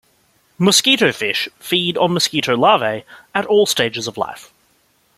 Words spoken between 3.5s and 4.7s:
stages of life.